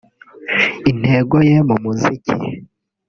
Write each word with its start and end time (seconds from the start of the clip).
Intego 0.91 1.35
ye 1.49 1.57
mu 1.67 1.75
muziki 1.83 2.35